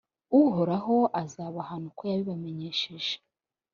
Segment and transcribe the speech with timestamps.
[0.41, 3.13] uhoraho azabahana uko yabibamenyesheje